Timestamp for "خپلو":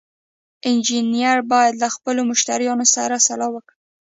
1.95-2.21